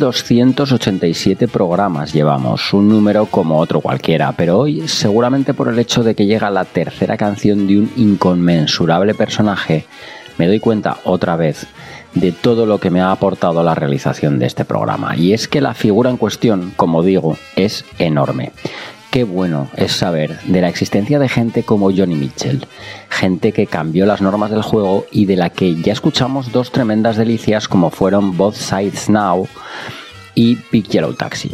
[0.00, 6.14] 287 programas llevamos, un número como otro cualquiera, pero hoy, seguramente por el hecho de
[6.14, 9.84] que llega la tercera canción de un inconmensurable personaje,
[10.38, 11.66] me doy cuenta otra vez
[12.14, 15.16] de todo lo que me ha aportado la realización de este programa.
[15.16, 18.52] Y es que la figura en cuestión, como digo, es enorme.
[19.10, 22.64] Qué bueno es saber de la existencia de gente como Johnny Mitchell,
[23.08, 27.16] gente que cambió las normas del juego y de la que ya escuchamos dos tremendas
[27.16, 29.48] delicias como fueron Both Sides Now
[30.36, 31.50] y Big Yellow Taxi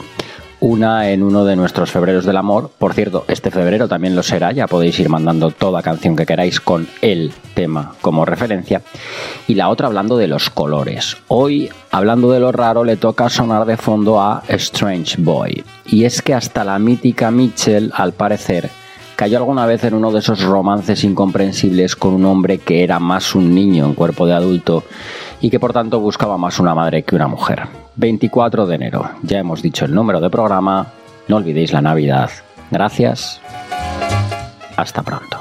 [0.66, 2.70] una en uno de nuestros febreros del amor.
[2.76, 6.60] Por cierto, este febrero también lo será, ya podéis ir mandando toda canción que queráis
[6.60, 8.82] con el tema como referencia.
[9.46, 11.18] Y la otra hablando de los colores.
[11.28, 15.62] Hoy, hablando de lo raro, le toca sonar de fondo a Strange Boy.
[15.86, 18.68] Y es que hasta la mítica Mitchell, al parecer,
[19.14, 23.34] cayó alguna vez en uno de esos romances incomprensibles con un hombre que era más
[23.36, 24.82] un niño en cuerpo de adulto
[25.46, 27.68] y que por tanto buscaba más una madre que una mujer.
[27.94, 30.88] 24 de enero, ya hemos dicho el número de programa,
[31.28, 32.30] no olvidéis la Navidad.
[32.72, 33.40] Gracias.
[34.76, 35.38] Hasta pronto.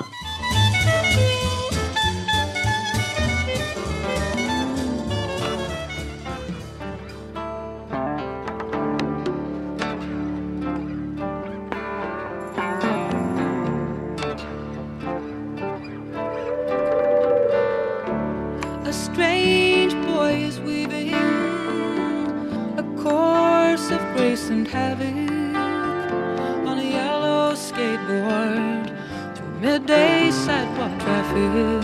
[20.26, 25.14] Is weaving a course of grace and havoc
[26.67, 28.88] on a yellow skateboard
[29.38, 31.82] through midday sidewalk traffic.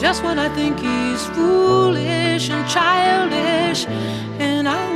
[0.00, 3.86] Just when I think he's foolish and childish,
[4.38, 4.95] and I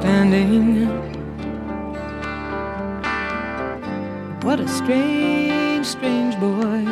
[0.00, 0.86] understanding.
[4.42, 6.86] What a strange, strange boy.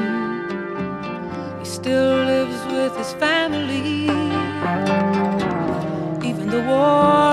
[1.61, 4.05] He still lives with his family.
[6.29, 7.30] Even the war.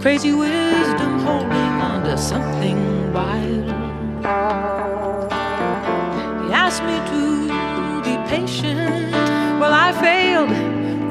[0.00, 1.50] crazy wisdom holding
[1.86, 3.64] on to something wild.
[6.46, 9.10] He asked me to be patient.
[9.60, 10.50] Well, I failed.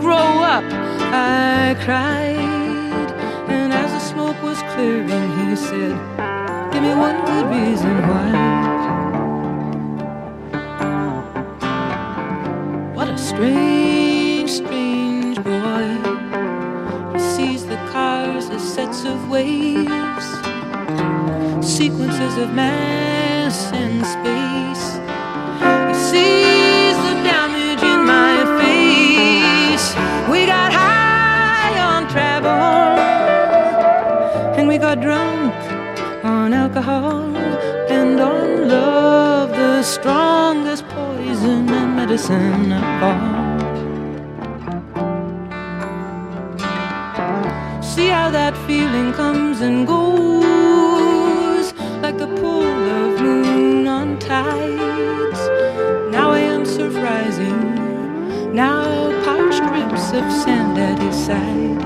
[0.01, 0.15] Grow
[0.47, 3.09] up, I cried.
[3.49, 5.95] And as the smoke was clearing, he said,
[6.71, 8.29] Give me one good reason why.
[12.95, 14.84] What a strange, strange.
[18.87, 20.27] of waves,
[21.65, 24.99] sequences of mass and space.
[25.89, 29.89] He sees the damage in my face.
[30.29, 32.99] We got high on travel,
[34.55, 35.51] and we got drunk
[36.23, 37.21] on alcohol
[37.89, 43.44] and on love, the strongest poison and medicine of all.
[48.25, 51.65] how that feeling comes and goes,
[52.01, 55.41] like the pull of moon on tides.
[56.11, 57.59] Now I am surf rising,
[58.51, 58.81] now
[59.25, 61.81] parched rips of sand at his side.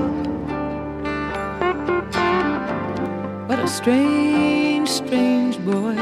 [3.50, 5.97] What a strange, strange boy.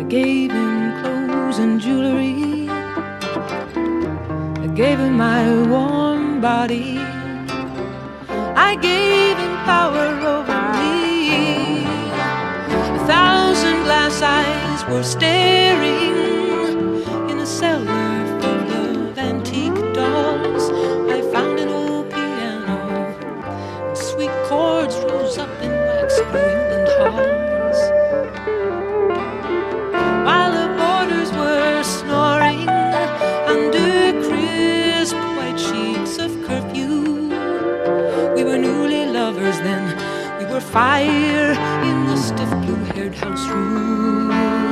[0.00, 2.68] I gave him clothes and jewelry.
[4.66, 5.42] I gave him my
[5.74, 6.98] warm body
[8.56, 11.82] I gave him power over me.
[13.02, 16.14] A thousand glass eyes were staring
[17.28, 20.70] in a cellar full of antique dolls.
[21.12, 22.78] I found an old piano,
[23.88, 26.14] and sweet chords rose up in wax.
[40.54, 41.50] were fire
[41.84, 44.63] in the stiff blue haired house room.